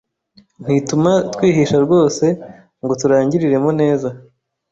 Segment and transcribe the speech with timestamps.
[0.63, 2.25] Ntituma twihisha rwose
[2.83, 4.09] ngo turangiliremo neza